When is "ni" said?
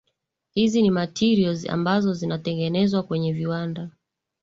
0.81-0.91